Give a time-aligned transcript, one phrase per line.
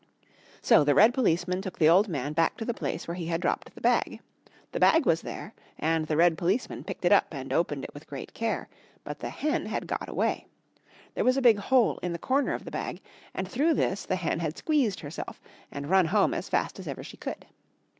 [0.63, 3.39] So the red policeman took the old man back to the place where he had
[3.39, 4.19] dropped the bag.
[4.71, 8.07] The bag was there, and the red policeman picked it up and opened it with
[8.07, 8.67] great care.
[9.03, 10.47] But the hen had got away.
[11.13, 12.99] There was a big hole in the corner of the bag,
[13.35, 15.39] and through this the hen had squeezed herself
[15.71, 17.45] and run home as fast as ever she could.